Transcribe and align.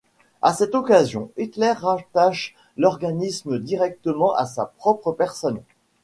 À 0.41 0.55
cette 0.55 0.73
occasion, 0.73 1.29
Hitler 1.37 1.73
rattache 1.73 2.55
l'organisme 2.75 3.59
directement 3.59 4.33
à 4.33 4.47
sa 4.47 4.65
propre 4.65 5.11
personne. 5.11 5.61